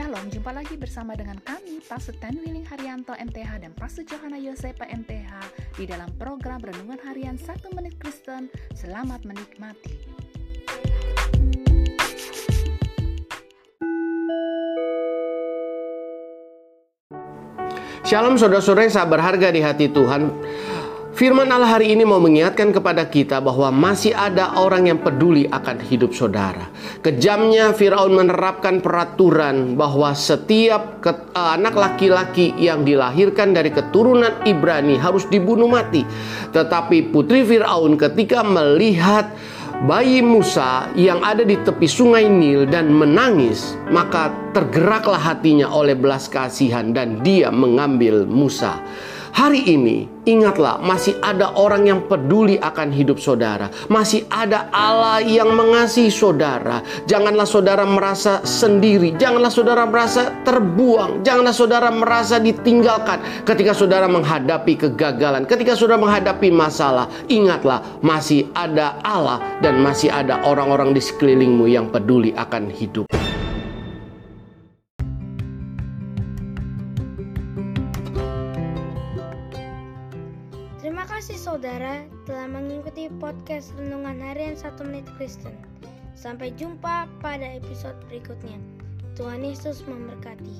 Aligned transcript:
Shalom, 0.00 0.32
jumpa 0.32 0.56
lagi 0.56 0.80
bersama 0.80 1.12
dengan 1.12 1.36
kami, 1.44 1.76
Pastor 1.84 2.16
Ten 2.24 2.40
Willing 2.40 2.64
Haryanto 2.64 3.12
MTH 3.12 3.60
dan 3.60 3.76
Pastor 3.76 4.00
Johanna 4.08 4.40
Yosepa 4.40 4.88
MTH 4.88 5.28
di 5.76 5.84
dalam 5.84 6.08
program 6.16 6.56
Renungan 6.56 6.96
Harian 7.04 7.36
1 7.36 7.76
Menit 7.76 8.00
Kristen. 8.00 8.48
Selamat 8.72 9.28
menikmati. 9.28 9.92
Shalom 18.08 18.40
saudara-saudara 18.40 18.88
yang 18.88 19.04
berharga 19.04 19.52
di 19.52 19.60
hati 19.60 19.92
Tuhan. 19.92 20.32
Firman 21.10 21.50
Allah 21.50 21.74
hari 21.74 21.90
ini 21.90 22.06
mau 22.06 22.22
mengingatkan 22.22 22.70
kepada 22.70 23.02
kita 23.10 23.42
bahwa 23.42 23.74
masih 23.74 24.14
ada 24.14 24.54
orang 24.54 24.86
yang 24.86 25.02
peduli 25.02 25.42
akan 25.50 25.82
hidup 25.82 26.14
saudara. 26.14 26.70
Kejamnya 27.02 27.74
Firaun 27.74 28.14
menerapkan 28.14 28.78
peraturan 28.78 29.74
bahwa 29.74 30.14
setiap 30.14 31.02
eh, 31.02 31.18
anak 31.34 31.74
laki-laki 31.74 32.54
yang 32.54 32.86
dilahirkan 32.86 33.50
dari 33.50 33.74
keturunan 33.74 34.46
Ibrani 34.46 35.02
harus 35.02 35.26
dibunuh 35.26 35.66
mati. 35.66 36.06
Tetapi 36.54 37.10
putri 37.10 37.42
Firaun 37.42 37.98
ketika 37.98 38.46
melihat 38.46 39.34
bayi 39.90 40.22
Musa 40.22 40.94
yang 40.94 41.26
ada 41.26 41.42
di 41.42 41.58
tepi 41.58 41.90
sungai 41.90 42.30
Nil 42.30 42.70
dan 42.70 42.86
menangis, 42.86 43.74
maka 43.90 44.30
tergeraklah 44.54 45.18
hatinya 45.18 45.74
oleh 45.74 45.98
belas 45.98 46.30
kasihan 46.30 46.94
dan 46.94 47.18
dia 47.26 47.50
mengambil 47.50 48.22
Musa. 48.30 48.78
Hari 49.40 49.72
ini, 49.72 50.04
ingatlah, 50.28 50.84
masih 50.84 51.16
ada 51.24 51.56
orang 51.56 51.88
yang 51.88 52.04
peduli 52.04 52.60
akan 52.60 52.92
hidup 52.92 53.16
saudara. 53.16 53.72
Masih 53.88 54.28
ada 54.28 54.68
Allah 54.68 55.24
yang 55.24 55.56
mengasihi 55.56 56.12
saudara. 56.12 56.84
Janganlah 57.08 57.48
saudara 57.48 57.88
merasa 57.88 58.44
sendiri, 58.44 59.16
janganlah 59.16 59.48
saudara 59.48 59.88
merasa 59.88 60.44
terbuang, 60.44 61.24
janganlah 61.24 61.56
saudara 61.56 61.88
merasa 61.88 62.36
ditinggalkan 62.36 63.48
ketika 63.48 63.72
saudara 63.72 64.12
menghadapi 64.12 64.76
kegagalan, 64.76 65.48
ketika 65.48 65.72
saudara 65.72 66.04
menghadapi 66.04 66.52
masalah. 66.52 67.08
Ingatlah, 67.32 67.80
masih 68.04 68.44
ada 68.52 69.00
Allah 69.00 69.40
dan 69.64 69.80
masih 69.80 70.12
ada 70.12 70.44
orang-orang 70.44 70.92
di 70.92 71.00
sekelilingmu 71.00 71.64
yang 71.64 71.88
peduli 71.88 72.36
akan 72.36 72.68
hidup. 72.68 73.19
Terima 81.00 81.16
kasih 81.16 81.40
saudara 81.40 82.04
telah 82.28 82.44
mengikuti 82.44 83.08
podcast 83.08 83.72
Renungan 83.80 84.20
Harian 84.20 84.52
1 84.52 84.84
Menit 84.84 85.08
Kristen. 85.16 85.56
Sampai 86.12 86.52
jumpa 86.52 87.08
pada 87.24 87.56
episode 87.56 87.96
berikutnya. 88.12 88.60
Tuhan 89.16 89.40
Yesus 89.40 89.80
memberkati. 89.88 90.52